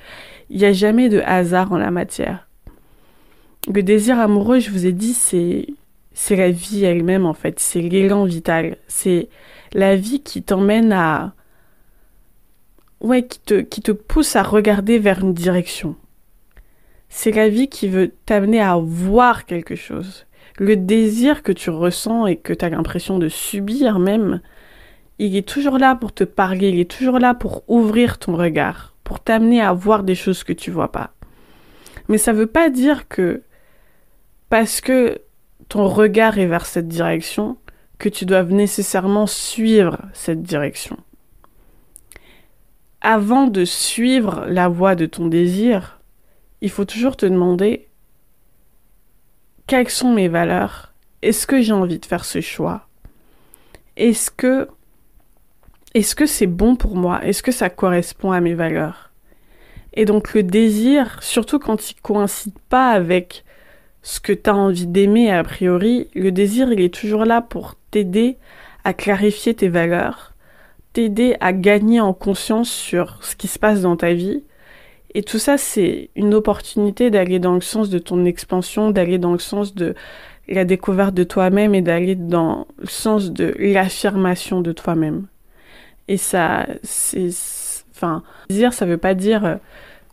il 0.50 0.58
n'y 0.58 0.66
a 0.66 0.74
jamais 0.74 1.10
de 1.10 1.20
hasard 1.20 1.72
en 1.74 1.78
la 1.78 1.92
matière. 1.92 2.48
Le 3.72 3.84
désir 3.84 4.20
amoureux, 4.20 4.58
je 4.58 4.72
vous 4.72 4.88
ai 4.88 4.94
dit, 4.94 5.14
c'est 5.14 5.68
c'est 6.19 6.36
la 6.36 6.50
vie 6.50 6.83
elle-même 6.83 7.27
en 7.27 7.36
fait, 7.36 7.59
c'est 7.59 7.79
l'élan 7.79 8.25
vital, 8.25 8.77
c'est 8.88 9.29
la 9.71 9.95
vie 9.95 10.21
qui 10.21 10.41
t'emmène 10.41 10.91
à 10.91 11.36
ouais, 13.01 13.27
qui 13.27 13.81
te 13.83 13.91
pousse 13.91 14.36
à 14.36 14.41
regarder 14.41 14.97
vers 14.97 15.19
une 15.19 15.36
direction. 15.36 15.95
C'est 17.07 17.29
la 17.29 17.50
vie 17.50 17.69
qui 17.69 17.88
veut 17.88 18.13
t'amener 18.25 18.59
à 18.59 18.77
voir 18.77 19.45
quelque 19.45 19.75
chose. 19.75 20.25
Le 20.57 20.75
désir 20.75 21.43
que 21.43 21.51
tu 21.51 21.69
ressens 21.69 22.25
et 22.25 22.36
que 22.36 22.51
tu 22.51 22.65
as 22.65 22.69
l'impression 22.69 23.19
de 23.19 23.29
subir 23.29 24.00
même, 24.00 24.41
il 25.19 25.36
est 25.36 25.47
toujours 25.47 25.77
là 25.77 25.93
pour 25.93 26.13
te 26.13 26.24
parler, 26.24 26.69
il 26.69 26.79
est 26.79 26.89
toujours 26.89 27.19
là 27.19 27.36
pour 27.36 27.63
ouvrir 27.67 28.17
ton 28.17 28.36
regard, 28.36 28.95
pour 29.03 29.19
t'amener 29.19 29.62
à 29.62 29.71
voir 29.71 30.01
des 30.01 30.15
choses 30.15 30.43
que 30.43 30.53
tu 30.53 30.71
vois 30.71 30.91
pas. 30.91 31.12
Mais 32.09 32.17
ça 32.17 32.33
veut 32.33 32.47
pas 32.47 32.71
dire 32.71 33.07
que 33.07 33.43
parce 34.50 34.81
que 34.81 35.21
ton 35.69 35.88
regard 35.88 36.38
est 36.38 36.45
vers 36.45 36.65
cette 36.65 36.88
direction, 36.88 37.57
que 37.97 38.09
tu 38.09 38.25
dois 38.25 38.43
nécessairement 38.43 39.27
suivre 39.27 40.00
cette 40.13 40.43
direction. 40.43 40.97
Avant 43.01 43.47
de 43.47 43.65
suivre 43.65 44.45
la 44.47 44.67
voie 44.67 44.95
de 44.95 45.05
ton 45.05 45.27
désir, 45.27 46.00
il 46.62 46.69
faut 46.69 46.86
toujours 46.86 47.17
te 47.17 47.25
demander 47.25 47.88
quelles 49.67 49.89
sont 49.89 50.13
mes 50.13 50.27
valeurs? 50.27 50.93
Est-ce 51.21 51.45
que 51.45 51.62
j'ai 51.62 51.74
envie 51.74 52.00
de 52.00 52.05
faire 52.05 52.25
ce 52.25 52.41
choix? 52.41 52.88
Est-ce 53.97 54.31
que 54.31 54.69
est-ce 55.93 56.15
que 56.15 56.25
c'est 56.25 56.47
bon 56.47 56.75
pour 56.75 56.95
moi? 56.95 57.25
Est-ce 57.25 57.41
que 57.41 57.51
ça 57.51 57.69
correspond 57.69 58.31
à 58.31 58.39
mes 58.39 58.53
valeurs? 58.53 59.12
Et 59.93 60.05
donc 60.05 60.33
le 60.33 60.43
désir, 60.43 61.17
surtout 61.24 61.59
quand 61.59 61.89
il 61.89 61.95
coïncide 62.01 62.57
pas 62.69 62.91
avec 62.91 63.43
ce 64.08 64.22
que 64.22 64.32
tu 64.32 64.50
as 64.50 64.56
envie 64.56 64.88
d'aimer 64.88 65.30
a 65.32 65.44
priori, 65.44 66.08
le 66.16 66.32
désir, 66.32 66.72
il 66.72 66.80
est 66.80 66.94
toujours 66.94 67.26
là 67.26 67.42
pour 67.42 67.76
t'aider 67.92 68.38
à 68.86 68.94
clarifier 68.94 69.54
tes 69.54 69.68
valeurs, 69.68 70.34
t'aider 70.94 71.36
à 71.42 71.52
gagner 71.52 72.00
en 72.00 72.14
conscience 72.14 72.70
sur 72.72 73.22
ce 73.22 73.36
qui 73.36 73.50
se 73.50 73.60
passe 73.60 73.82
dans 73.82 73.98
ta 73.98 74.14
vie. 74.14 74.46
Et 75.14 75.24
tout 75.24 75.40
ça, 75.40 75.58
c'est 75.58 76.10
une 76.16 76.34
opportunité 76.34 77.12
d'aller 77.12 77.40
dans 77.40 77.56
le 77.56 77.60
sens 77.60 77.90
de 77.90 78.00
ton 78.00 78.24
expansion, 78.24 78.92
d'aller 78.92 79.18
dans 79.18 79.34
le 79.34 79.40
sens 79.40 79.76
de 79.76 79.94
la 80.48 80.64
découverte 80.64 81.14
de 81.14 81.26
toi-même 81.26 81.76
et 81.76 81.82
d'aller 81.82 82.16
dans 82.16 82.66
le 82.78 82.88
sens 82.88 83.34
de 83.34 83.54
l'affirmation 83.60 84.62
de 84.62 84.72
toi-même. 84.72 85.28
Et 86.08 86.16
ça, 86.16 86.66
c'est, 86.82 87.28
enfin, 87.94 88.24
désir, 88.48 88.72
ça 88.72 88.86
veut 88.86 88.98
pas 88.98 89.16
dire 89.16 89.44
euh, 89.44 89.56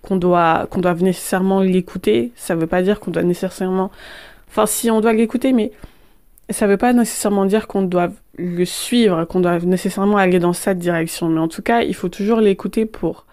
qu'on 0.04 0.16
doit, 0.16 0.68
qu'on 0.70 0.80
nécessairement 0.80 1.60
l'écouter. 1.60 2.32
Ça 2.36 2.54
veut 2.54 2.66
pas 2.66 2.82
dire 2.82 3.00
qu'on 3.00 3.10
doit 3.10 3.22
nécessairement, 3.22 3.90
enfin, 4.48 4.66
si 4.66 4.90
on 4.90 5.00
doit 5.00 5.12
l'écouter, 5.12 5.52
mais 5.52 5.72
ça 6.50 6.66
veut 6.66 6.76
pas 6.76 6.92
nécessairement 6.92 7.46
dire 7.46 7.66
qu'on 7.66 7.82
doit 7.82 8.10
le 8.36 8.64
suivre, 8.64 9.24
qu'on 9.24 9.40
doit 9.40 9.58
nécessairement 9.60 10.18
aller 10.18 10.38
dans 10.38 10.52
cette 10.52 10.78
direction. 10.78 11.28
Mais 11.28 11.40
en 11.40 11.48
tout 11.48 11.62
cas, 11.62 11.82
il 11.82 11.94
faut 11.94 12.08
toujours 12.08 12.40
l'écouter 12.40 12.86
pour 12.86 13.26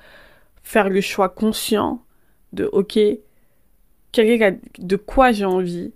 faire 0.63 0.89
le 0.89 1.01
choix 1.01 1.29
conscient 1.29 2.01
de, 2.53 2.69
ok, 2.71 2.99
de 4.13 4.95
quoi 4.95 5.31
j'ai 5.31 5.45
envie, 5.45 5.93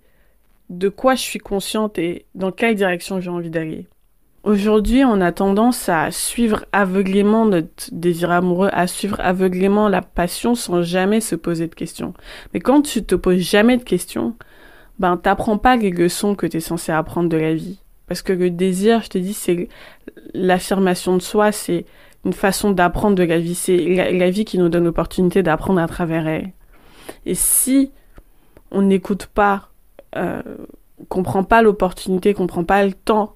de 0.70 0.88
quoi 0.88 1.14
je 1.14 1.22
suis 1.22 1.38
consciente 1.38 1.98
et 1.98 2.26
dans 2.34 2.52
quelle 2.52 2.74
direction 2.74 3.20
j'ai 3.20 3.30
envie 3.30 3.50
d'aller. 3.50 3.86
Aujourd'hui, 4.46 5.04
on 5.04 5.20
a 5.20 5.32
tendance 5.32 5.88
à 5.88 6.12
suivre 6.12 6.66
aveuglément 6.70 7.46
notre 7.46 7.88
désir 7.90 8.30
amoureux, 8.30 8.70
à 8.72 8.86
suivre 8.86 9.18
aveuglément 9.18 9.88
la 9.88 10.02
passion 10.02 10.54
sans 10.54 10.82
jamais 10.82 11.20
se 11.20 11.34
poser 11.34 11.66
de 11.66 11.74
questions. 11.74 12.14
Mais 12.54 12.60
quand 12.60 12.80
tu 12.80 13.04
te 13.04 13.16
poses 13.16 13.40
jamais 13.40 13.76
de 13.76 13.82
questions, 13.82 14.36
ben 15.00 15.16
t'apprends 15.16 15.58
pas 15.58 15.74
les 15.74 15.90
leçons 15.90 16.36
que 16.36 16.46
tu 16.46 16.58
es 16.58 16.60
censé 16.60 16.92
apprendre 16.92 17.28
de 17.28 17.36
la 17.36 17.54
vie. 17.54 17.80
Parce 18.06 18.22
que 18.22 18.32
le 18.32 18.50
désir, 18.50 19.02
je 19.02 19.08
te 19.08 19.18
dis, 19.18 19.32
c'est 19.32 19.68
l'affirmation 20.32 21.16
de 21.16 21.22
soi, 21.22 21.50
c'est 21.50 21.84
une 22.24 22.32
façon 22.32 22.70
d'apprendre 22.70 23.16
de 23.16 23.24
la 23.24 23.40
vie. 23.40 23.56
C'est 23.56 23.78
la, 23.78 24.30
vie 24.30 24.44
qui 24.44 24.58
nous 24.58 24.68
donne 24.68 24.84
l'opportunité 24.84 25.42
d'apprendre 25.42 25.80
à 25.80 25.88
travers 25.88 26.28
elle. 26.28 26.52
Et 27.24 27.34
si 27.34 27.90
on 28.70 28.82
n'écoute 28.82 29.26
pas, 29.26 29.70
euh, 30.14 30.40
qu'on 31.08 31.24
prend 31.24 31.42
pas 31.42 31.62
l'opportunité, 31.62 32.32
qu'on 32.32 32.46
prend 32.46 32.62
pas 32.62 32.86
le 32.86 32.92
temps 32.92 33.35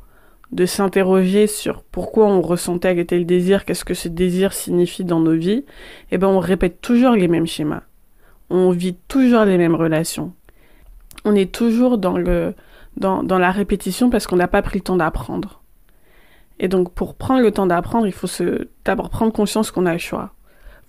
de 0.52 0.66
s'interroger 0.66 1.46
sur 1.46 1.82
pourquoi 1.82 2.26
on 2.26 2.40
ressent 2.40 2.78
tel 2.78 2.98
et 2.98 3.06
tel 3.06 3.24
désir, 3.24 3.64
qu'est-ce 3.64 3.84
que 3.84 3.94
ce 3.94 4.08
désir 4.08 4.52
signifie 4.52 5.04
dans 5.04 5.20
nos 5.20 5.36
vies, 5.36 5.64
eh 6.10 6.18
ben 6.18 6.26
on 6.26 6.40
répète 6.40 6.80
toujours 6.80 7.12
les 7.12 7.28
mêmes 7.28 7.46
schémas. 7.46 7.82
On 8.50 8.70
vit 8.70 8.96
toujours 9.06 9.44
les 9.44 9.58
mêmes 9.58 9.76
relations. 9.76 10.32
On 11.24 11.34
est 11.36 11.52
toujours 11.52 11.98
dans 11.98 12.16
le 12.16 12.54
dans, 12.96 13.22
dans 13.22 13.38
la 13.38 13.52
répétition 13.52 14.10
parce 14.10 14.26
qu'on 14.26 14.36
n'a 14.36 14.48
pas 14.48 14.62
pris 14.62 14.78
le 14.78 14.84
temps 14.84 14.96
d'apprendre. 14.96 15.62
Et 16.58 16.66
donc 16.66 16.92
pour 16.92 17.14
prendre 17.14 17.42
le 17.42 17.52
temps 17.52 17.66
d'apprendre, 17.66 18.06
il 18.06 18.12
faut 18.12 18.26
d'abord 18.84 19.08
prendre 19.08 19.32
conscience 19.32 19.70
qu'on 19.70 19.86
a 19.86 19.92
le 19.92 19.98
choix. 19.98 20.34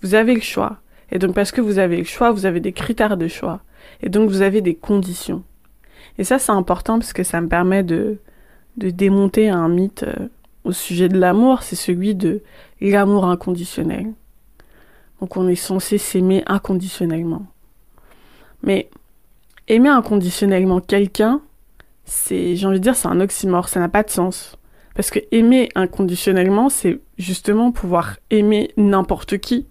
Vous 0.02 0.14
avez 0.14 0.34
le 0.34 0.40
choix. 0.40 0.78
Et 1.12 1.18
donc 1.18 1.34
parce 1.34 1.52
que 1.52 1.60
vous 1.60 1.78
avez 1.78 1.98
le 1.98 2.04
choix, 2.04 2.32
vous 2.32 2.46
avez 2.46 2.58
des 2.58 2.72
critères 2.72 3.16
de 3.16 3.28
choix. 3.28 3.60
Et 4.02 4.08
donc 4.08 4.28
vous 4.28 4.42
avez 4.42 4.60
des 4.60 4.74
conditions. 4.74 5.44
Et 6.18 6.24
ça 6.24 6.40
c'est 6.40 6.52
important 6.52 6.98
parce 6.98 7.12
que 7.12 7.22
ça 7.22 7.40
me 7.40 7.48
permet 7.48 7.84
de 7.84 8.18
de 8.76 8.90
démonter 8.90 9.48
un 9.48 9.68
mythe 9.68 10.04
euh, 10.04 10.28
au 10.64 10.72
sujet 10.72 11.08
de 11.08 11.18
l'amour, 11.18 11.62
c'est 11.62 11.76
celui 11.76 12.14
de 12.14 12.42
l'amour 12.80 13.24
inconditionnel. 13.24 14.12
Donc 15.20 15.36
on 15.36 15.48
est 15.48 15.54
censé 15.54 15.98
s'aimer 15.98 16.42
inconditionnellement. 16.46 17.46
Mais 18.62 18.90
aimer 19.68 19.88
inconditionnellement 19.88 20.80
quelqu'un, 20.80 21.40
c'est, 22.04 22.56
j'ai 22.56 22.66
envie 22.66 22.78
de 22.78 22.82
dire, 22.82 22.96
c'est 22.96 23.08
un 23.08 23.20
oxymore, 23.20 23.68
ça 23.68 23.80
n'a 23.80 23.88
pas 23.88 24.02
de 24.02 24.10
sens. 24.10 24.56
Parce 24.94 25.10
que 25.10 25.20
aimer 25.30 25.68
inconditionnellement, 25.74 26.68
c'est 26.68 27.00
justement 27.18 27.72
pouvoir 27.72 28.18
aimer 28.30 28.72
n'importe 28.76 29.38
qui. 29.38 29.66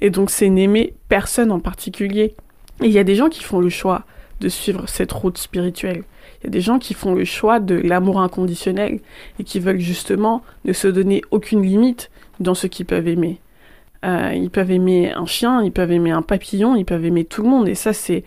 Et 0.00 0.10
donc 0.10 0.30
c'est 0.30 0.48
n'aimer 0.48 0.94
personne 1.08 1.52
en 1.52 1.60
particulier. 1.60 2.34
Et 2.80 2.86
il 2.86 2.92
y 2.92 2.98
a 2.98 3.04
des 3.04 3.14
gens 3.14 3.28
qui 3.28 3.42
font 3.42 3.60
le 3.60 3.68
choix 3.68 4.04
de 4.42 4.48
suivre 4.48 4.88
cette 4.88 5.12
route 5.12 5.38
spirituelle. 5.38 6.02
Il 6.40 6.44
y 6.44 6.46
a 6.48 6.50
des 6.50 6.60
gens 6.60 6.78
qui 6.78 6.92
font 6.92 7.14
le 7.14 7.24
choix 7.24 7.60
de 7.60 7.76
l'amour 7.76 8.20
inconditionnel 8.20 9.00
et 9.38 9.44
qui 9.44 9.60
veulent 9.60 9.78
justement 9.78 10.42
ne 10.64 10.72
se 10.72 10.88
donner 10.88 11.22
aucune 11.30 11.62
limite 11.62 12.10
dans 12.40 12.54
ce 12.54 12.66
qu'ils 12.66 12.86
peuvent 12.86 13.06
aimer. 13.06 13.38
Euh, 14.04 14.32
ils 14.34 14.50
peuvent 14.50 14.72
aimer 14.72 15.12
un 15.12 15.26
chien, 15.26 15.62
ils 15.62 15.70
peuvent 15.70 15.92
aimer 15.92 16.10
un 16.10 16.22
papillon, 16.22 16.74
ils 16.74 16.84
peuvent 16.84 17.04
aimer 17.04 17.24
tout 17.24 17.42
le 17.42 17.48
monde. 17.48 17.68
Et 17.68 17.76
ça, 17.76 17.92
c'est 17.92 18.24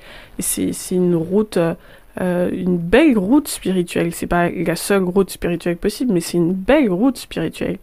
une 0.91 1.15
route, 1.15 1.57
euh, 1.57 2.50
une 2.51 2.77
belle 2.77 3.17
route 3.17 3.50
spirituelle. 3.50 4.13
C'est 4.13 4.27
pas 4.27 4.50
la 4.50 4.77
seule 4.77 5.03
route 5.03 5.29
spirituelle 5.29 5.75
possible, 5.75 6.13
mais 6.13 6.22
c'est 6.22 6.38
une 6.38 6.53
belle 6.53 6.89
route 6.89 7.17
spirituelle. 7.17 7.77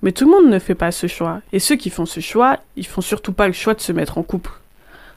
Mais 0.00 0.12
tout 0.12 0.24
le 0.24 0.30
monde 0.30 0.50
ne 0.50 0.58
fait 0.58 0.74
pas 0.74 0.92
ce 0.92 1.06
choix. 1.06 1.42
Et 1.52 1.58
ceux 1.58 1.76
qui 1.76 1.90
font 1.90 2.06
ce 2.06 2.20
choix, 2.20 2.58
ils 2.76 2.86
font 2.86 3.02
surtout 3.02 3.32
pas 3.32 3.46
le 3.46 3.52
choix 3.52 3.74
de 3.74 3.80
se 3.80 3.92
mettre 3.92 4.16
en 4.16 4.22
couple. 4.22 4.50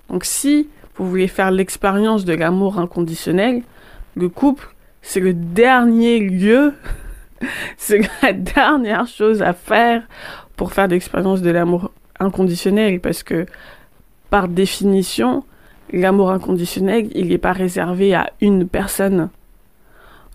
Donc 0.09 0.25
si 0.25 0.67
vous 0.97 1.09
voulez 1.09 1.27
faire 1.27 1.51
l'expérience 1.51 2.25
de 2.25 2.33
l'amour 2.33 2.79
inconditionnel, 2.79 3.63
le 4.15 4.29
couple, 4.29 4.73
c'est 5.01 5.19
le 5.19 5.33
dernier 5.33 6.19
lieu, 6.19 6.73
c'est 7.77 8.01
la 8.23 8.33
dernière 8.33 9.07
chose 9.07 9.41
à 9.41 9.53
faire 9.53 10.03
pour 10.55 10.73
faire 10.73 10.87
l'expérience 10.87 11.41
de 11.41 11.51
l'amour 11.51 11.91
inconditionnel, 12.19 12.99
parce 12.99 13.23
que 13.23 13.45
par 14.29 14.47
définition, 14.47 15.43
l'amour 15.93 16.31
inconditionnel, 16.31 17.09
il 17.13 17.29
n'est 17.29 17.37
pas 17.37 17.53
réservé 17.53 18.13
à 18.13 18.31
une 18.41 18.67
personne. 18.67 19.29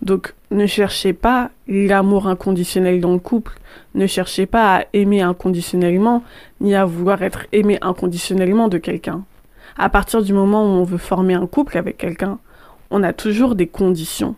Donc 0.01 0.33
ne 0.51 0.65
cherchez 0.65 1.13
pas 1.13 1.51
l'amour 1.67 2.27
inconditionnel 2.27 2.99
dans 2.99 3.13
le 3.13 3.19
couple, 3.19 3.53
ne 3.95 4.07
cherchez 4.07 4.45
pas 4.45 4.77
à 4.77 4.83
aimer 4.93 5.21
inconditionnellement, 5.21 6.23
ni 6.61 6.75
à 6.75 6.85
vouloir 6.85 7.21
être 7.21 7.45
aimé 7.51 7.77
inconditionnellement 7.81 8.67
de 8.69 8.77
quelqu'un. 8.77 9.23
À 9.77 9.89
partir 9.89 10.21
du 10.21 10.33
moment 10.33 10.63
où 10.63 10.79
on 10.79 10.83
veut 10.83 10.97
former 10.97 11.33
un 11.33 11.47
couple 11.47 11.77
avec 11.77 11.97
quelqu'un, 11.97 12.39
on 12.91 13.03
a 13.03 13.13
toujours 13.13 13.55
des 13.55 13.67
conditions. 13.67 14.35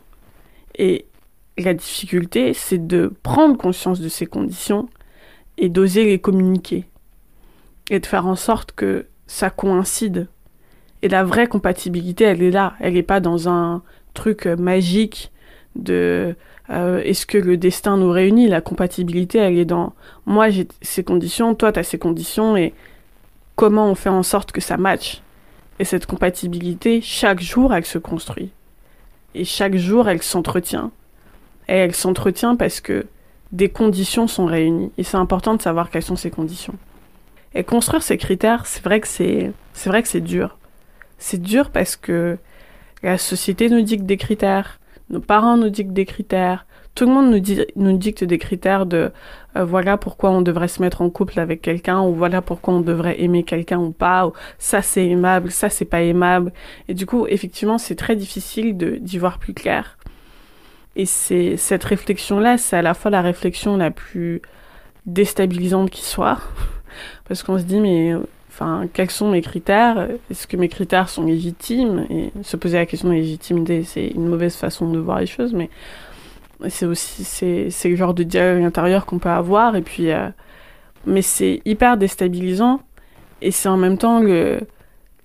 Et 0.78 1.06
la 1.58 1.74
difficulté, 1.74 2.54
c'est 2.54 2.88
de 2.88 3.14
prendre 3.24 3.58
conscience 3.58 4.00
de 4.00 4.10
ces 4.10 4.26
conditions 4.26 4.88
et 5.58 5.70
d'oser 5.70 6.06
les 6.06 6.20
communiquer. 6.20 6.86
Et 7.90 8.00
de 8.00 8.06
faire 8.06 8.26
en 8.26 8.36
sorte 8.36 8.72
que 8.72 9.06
ça 9.28 9.50
coïncide. 9.50 10.28
Et 11.02 11.10
la 11.10 11.24
vraie 11.24 11.48
compatibilité, 11.48 12.24
elle 12.24 12.42
est 12.42 12.52
là. 12.52 12.74
Elle 12.80 12.94
n'est 12.94 13.04
pas 13.04 13.20
dans 13.20 13.50
un 13.50 13.84
truc 14.14 14.46
magique 14.46 15.32
de 15.76 16.36
euh, 16.70 17.02
est-ce 17.04 17.26
que 17.26 17.38
le 17.38 17.58
destin 17.58 17.98
nous 17.98 18.10
réunit? 18.10 18.48
La 18.48 18.62
compatibilité, 18.62 19.38
elle 19.38 19.58
est 19.58 19.66
dans 19.66 19.94
moi 20.26 20.50
j'ai 20.50 20.68
ces 20.82 21.04
conditions, 21.04 21.54
toi 21.54 21.72
tu 21.72 21.80
as 21.80 21.84
ces 21.84 22.00
conditions 22.00 22.58
et 22.58 22.74
comment 23.56 23.90
on 23.90 23.96
fait 23.96 24.10
en 24.10 24.24
sorte 24.24 24.52
que 24.52 24.62
ça 24.62 24.78
matche? 24.78 25.22
Et 25.80 25.86
cette 25.86 26.06
compatibilité, 26.06 27.02
chaque 27.02 27.42
jour, 27.42 27.74
elle 27.74 27.86
se 27.86 27.98
construit. 27.98 28.52
Et 29.34 29.44
chaque 29.44 29.76
jour, 29.76 30.08
elle 30.08 30.22
s'entretient. 30.22 30.92
Et 31.68 31.74
elle 31.74 31.96
s'entretient 31.96 32.56
parce 32.56 32.80
que 32.80 33.06
des 33.52 33.70
conditions 33.70 34.28
sont 34.28 34.46
réunies. 34.46 34.92
Et 34.98 35.04
c'est 35.04 35.18
important 35.18 35.56
de 35.56 35.62
savoir 35.62 35.90
quelles 35.90 36.04
sont 36.04 36.16
ces 36.16 36.32
conditions. 36.32 36.76
Et 37.54 37.64
construire 37.64 38.04
ces 38.04 38.18
critères, 38.18 38.66
c'est 38.66 38.84
vrai 38.84 39.00
que 39.00 39.08
c'est, 39.08 39.52
c'est 39.74 39.90
vrai 39.90 40.02
que 40.02 40.10
c'est 40.10 40.22
dur. 40.22 40.58
C'est 41.18 41.42
dur 41.42 41.70
parce 41.70 41.96
que 41.96 42.38
la 43.04 43.18
société 43.18 43.70
nous 43.70 43.82
dicte 43.82 44.06
des 44.06 44.18
critères, 44.18 44.80
nos 45.10 45.20
parents 45.20 45.58
nous 45.58 45.70
dictent 45.70 45.94
des 45.94 46.06
critères, 46.06 46.65
tout 46.96 47.06
le 47.06 47.12
monde 47.12 47.42
nous, 47.76 47.98
dicte 47.98 48.24
des 48.24 48.38
critères 48.38 48.86
de 48.86 49.12
euh, 49.58 49.66
voilà 49.66 49.98
pourquoi 49.98 50.32
on 50.32 50.42
devrait 50.42 50.70
se 50.70 50.82
mettre 50.82 51.02
en 51.02 51.10
couple 51.10 51.40
avec 51.42 51.62
quelqu'un 51.62 52.02
ou 52.02 52.14
voilà 52.14 52.42
pourquoi 52.42 52.76
on 52.76 52.80
devrait 52.80 53.22
aimer 53.22 53.44
quelqu'un 53.44 53.80
ou 53.80 53.92
pas 53.92 54.28
ou 54.28 54.34
ça 54.60 54.82
c'est 54.82 55.06
aimable, 55.06 55.52
ça 55.52 55.70
c'est 55.70 55.86
pas 55.86 56.02
aimable. 56.02 56.54
Et 56.88 56.94
du 56.94 57.06
coup, 57.06 57.28
effectivement, 57.28 57.78
c'est 57.78 57.96
très 57.96 58.16
difficile 58.16 58.78
d'y 58.78 59.18
voir 59.18 59.40
plus 59.40 59.54
clair. 59.54 59.98
Et 60.96 61.06
c'est 61.06 61.58
cette 61.58 61.84
réflexion 61.84 62.40
là, 62.40 62.58
c'est 62.58 62.78
à 62.78 62.82
la 62.82 62.94
fois 62.94 63.12
la 63.12 63.22
réflexion 63.22 63.76
la 63.76 63.92
plus 63.92 64.42
déstabilisante 65.06 65.90
qui 65.90 66.04
soit 66.04 66.40
parce 67.28 67.44
qu'on 67.44 67.60
se 67.60 67.64
dit 67.64 67.82
mais 67.82 68.14
enfin 68.50 68.88
quels 68.94 69.12
sont 69.12 69.30
mes 69.30 69.42
critères? 69.42 70.08
Est-ce 70.32 70.48
que 70.48 70.56
mes 70.56 70.70
critères 70.70 71.10
sont 71.10 71.26
légitimes? 71.26 72.06
Et 72.10 72.32
se 72.42 72.56
poser 72.56 72.78
la 72.78 72.86
question 72.86 73.10
de 73.10 73.16
légitimité, 73.16 73.84
c'est 73.84 74.08
une 74.08 74.28
mauvaise 74.28 74.56
façon 74.56 74.90
de 74.90 74.98
voir 74.98 75.20
les 75.20 75.26
choses, 75.26 75.52
mais 75.52 75.70
c'est 76.70 76.86
aussi 76.86 77.24
c'est 77.24 77.90
le 77.90 77.96
genre 77.96 78.14
de 78.14 78.24
dialogue 78.24 78.64
intérieur 78.64 79.06
qu'on 79.06 79.20
peut 79.20 79.30
avoir 79.30 79.76
et 79.76 79.82
puis 79.82 80.12
euh, 80.12 80.30
mais 81.06 81.22
c'est 81.22 81.62
hyper 81.66 81.98
déstabilisant 81.98 82.82
et 83.42 83.52
c'est 83.52 83.70
en 83.70 83.78
même 83.78 83.98
temps 83.98 84.20
le, 84.20 84.62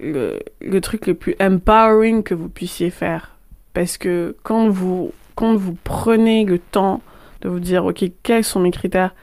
le 0.00 0.40
le 0.60 0.80
truc 0.80 1.06
le 1.06 1.14
plus 1.14 1.36
empowering 1.40 2.22
que 2.22 2.34
vous 2.34 2.48
puissiez 2.48 2.90
faire. 2.90 3.36
Parce 3.74 3.96
que 3.98 4.36
quand 4.42 4.68
vous 4.68 5.12
quand 5.36 5.54
vous 5.54 5.76
prenez 5.84 6.44
le 6.44 6.58
temps 6.58 7.00
de 7.42 7.48
vous 7.48 7.60
dire 7.60 7.84
ok 7.84 8.04
quels 8.22 8.44
sont 8.44 8.60
mes 8.60 8.72
critères 8.72 9.14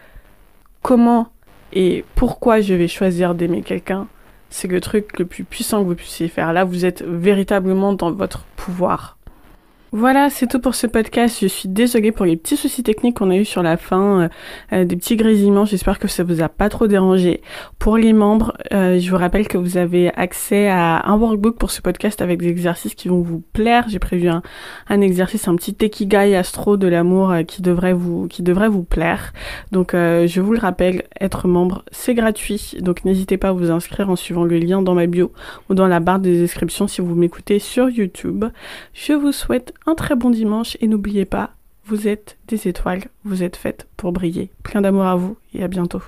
comment 0.82 1.28
et 1.74 2.06
pourquoi 2.16 2.62
je 2.62 2.74
vais 2.74 2.88
choisir 2.88 3.36
d'aimer 3.36 3.62
quelqu'un 3.62 4.08
c'est 4.50 4.70
le 4.70 4.80
truc 4.80 5.20
le 5.20 5.26
plus 5.26 5.44
puissant 5.44 5.84
que 5.84 5.90
vous 5.90 5.96
puissiez 5.96 6.30
faire. 6.30 6.54
Là 6.54 6.64
vous 6.64 6.86
êtes 6.86 7.04
véritablement 7.04 7.92
dans 7.92 8.12
votre 8.12 8.46
pouvoir 8.56 9.17
voilà, 9.94 10.30
c'est 10.30 10.48
tout 10.48 10.60
pour 10.60 10.76
ce 10.76 10.86
podcast. 10.86 11.38
Je 11.42 11.48
suis 11.48 11.70
désolée 11.70 12.12
pour 12.12 12.26
les 12.26 12.36
petits 12.36 12.58
soucis 12.58 12.84
techniques 12.84 13.18
qu'on 13.18 13.30
a 13.30 13.38
eu 13.38 13.46
sur 13.46 13.64
la 13.64 13.78
fin, 13.78 14.24
euh, 14.24 14.30
euh, 14.74 14.84
des 14.84 14.98
petits 14.98 15.16
grésillements. 15.16 15.64
J'espère 15.64 15.98
que 15.98 16.10
ça 16.10 16.26
vous 16.26 16.42
a 16.42 16.50
pas 16.50 16.68
trop 16.68 16.88
dérangé. 16.88 17.42
Pour 17.80 17.96
les 17.96 18.12
membres, 18.12 18.52
euh, 18.74 19.00
je 19.00 19.10
vous 19.10 19.16
rappelle 19.16 19.48
que 19.48 19.58
vous 19.58 19.78
avez 19.78 20.14
accès 20.16 20.68
à 20.68 21.10
un 21.10 21.18
workbook 21.18 21.58
pour 21.58 21.72
ce 21.72 21.82
podcast 21.82 22.22
avec 22.22 22.42
des 22.42 22.50
exercices 22.50 22.96
qui 22.96 23.08
vont 23.08 23.22
vous 23.22 23.42
plaire. 23.54 23.86
J'ai 23.88 24.00
prévu 24.00 24.28
un, 24.28 24.42
exercice, 25.02 25.48
un 25.48 25.56
petit 25.56 25.74
tekigai 25.74 26.36
astro 26.36 26.76
de 26.76 26.88
l'amour 26.88 27.34
qui 27.48 27.62
devrait 27.62 27.94
vous 27.94 28.28
qui 28.28 28.44
devrait 28.44 28.70
vous 28.70 28.84
plaire. 28.84 29.32
Donc, 29.72 29.92
je 29.94 30.42
vous 30.42 30.52
le 30.52 30.60
rappelle, 30.60 31.04
être 31.22 31.48
membre, 31.48 31.86
c'est 31.92 32.14
gratuit. 32.14 32.76
Donc, 32.82 33.06
n'hésitez 33.06 33.38
pas 33.38 33.50
à 33.50 33.52
vous 33.54 33.72
inscrire 33.72 34.10
en 34.10 34.18
suivant 34.18 34.44
le 34.44 34.58
lien 34.58 34.82
dans 34.82 34.96
ma 34.96 35.06
bio 35.06 35.32
ou 35.70 35.76
dans 35.76 35.88
la 35.88 36.02
barre 36.02 36.20
de 36.20 36.30
description 36.30 36.88
si 36.88 37.00
vous 37.00 37.16
m'écoutez 37.16 37.60
sur 37.60 37.90
YouTube. 37.90 38.46
Je 38.94 39.14
vous 39.14 39.32
souhaite 39.32 39.74
un 39.88 39.96
très 39.96 40.16
bon 40.16 40.30
dimanche 40.30 40.78
et 40.82 40.88
n'oubliez 40.88 41.26
pas, 41.26 41.52
vous 41.86 42.10
êtes 42.10 42.38
des 42.50 42.68
étoiles, 42.68 43.06
vous 43.24 43.42
êtes 43.42 43.56
faites 43.56 43.88
pour 43.96 44.12
briller. 44.12 44.52
Plein 44.62 44.82
d'amour 44.82 45.06
à 45.06 45.16
vous 45.16 45.38
et 45.54 45.64
à 45.64 45.70
bientôt. 45.70 46.02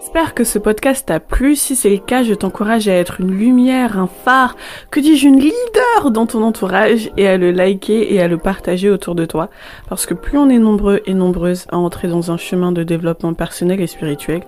J'espère 0.00 0.32
que 0.32 0.44
ce 0.44 0.58
podcast 0.58 1.06
t'a 1.06 1.20
plu. 1.20 1.54
Si 1.54 1.76
c'est 1.76 1.90
le 1.90 1.98
cas, 1.98 2.22
je 2.22 2.32
t'encourage 2.32 2.88
à 2.88 2.94
être 2.94 3.20
une 3.20 3.32
lumière, 3.32 3.98
un 3.98 4.06
phare, 4.06 4.56
que 4.90 5.00
dis-je, 5.00 5.28
une 5.28 5.40
leader 5.40 6.10
dans 6.10 6.24
ton 6.24 6.42
entourage 6.42 7.10
et 7.18 7.28
à 7.28 7.36
le 7.36 7.50
liker 7.50 8.14
et 8.14 8.22
à 8.22 8.28
le 8.28 8.38
partager 8.38 8.88
autour 8.88 9.14
de 9.14 9.26
toi. 9.26 9.50
Parce 9.88 10.06
que 10.06 10.14
plus 10.14 10.38
on 10.38 10.48
est 10.48 10.58
nombreux 10.58 11.02
et 11.04 11.14
nombreuses 11.14 11.66
à 11.68 11.76
entrer 11.76 12.08
dans 12.08 12.30
un 12.30 12.38
chemin 12.38 12.72
de 12.72 12.82
développement 12.82 13.34
personnel 13.34 13.80
et 13.80 13.86
spirituel, 13.86 14.42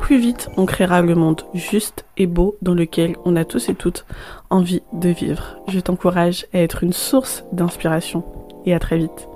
plus 0.00 0.18
vite 0.18 0.48
on 0.56 0.66
créera 0.66 1.02
le 1.02 1.14
monde 1.14 1.42
juste 1.54 2.04
et 2.16 2.26
beau 2.26 2.56
dans 2.62 2.74
lequel 2.74 3.16
on 3.24 3.36
a 3.36 3.44
tous 3.44 3.68
et 3.68 3.74
toutes 3.74 4.04
envie 4.48 4.82
de 4.92 5.10
vivre. 5.10 5.58
Je 5.68 5.78
t'encourage 5.78 6.46
à 6.52 6.58
être 6.58 6.82
une 6.82 6.92
source 6.92 7.44
d'inspiration 7.52 8.24
et 8.66 8.74
à 8.74 8.80
très 8.80 8.98
vite. 8.98 9.29